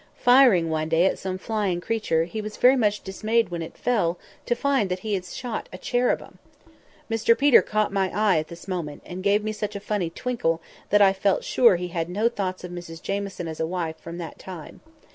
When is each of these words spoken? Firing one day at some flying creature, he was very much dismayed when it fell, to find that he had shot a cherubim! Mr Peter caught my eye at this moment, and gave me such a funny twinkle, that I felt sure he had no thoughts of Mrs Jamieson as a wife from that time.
Firing 0.17 0.71
one 0.71 0.89
day 0.89 1.05
at 1.05 1.19
some 1.19 1.37
flying 1.37 1.79
creature, 1.79 2.23
he 2.23 2.41
was 2.41 2.57
very 2.57 2.75
much 2.75 3.03
dismayed 3.03 3.49
when 3.49 3.61
it 3.61 3.77
fell, 3.77 4.17
to 4.47 4.55
find 4.55 4.89
that 4.89 5.01
he 5.05 5.13
had 5.13 5.25
shot 5.25 5.69
a 5.71 5.77
cherubim! 5.77 6.39
Mr 7.07 7.37
Peter 7.37 7.61
caught 7.61 7.93
my 7.93 8.09
eye 8.11 8.39
at 8.39 8.47
this 8.47 8.67
moment, 8.67 9.03
and 9.05 9.21
gave 9.21 9.43
me 9.43 9.51
such 9.53 9.75
a 9.75 9.79
funny 9.79 10.09
twinkle, 10.09 10.59
that 10.89 11.03
I 11.03 11.13
felt 11.13 11.43
sure 11.43 11.75
he 11.75 11.89
had 11.89 12.09
no 12.09 12.29
thoughts 12.29 12.63
of 12.63 12.71
Mrs 12.71 12.99
Jamieson 12.99 13.47
as 13.47 13.59
a 13.59 13.67
wife 13.67 13.99
from 13.99 14.17
that 14.17 14.39
time. 14.39 14.81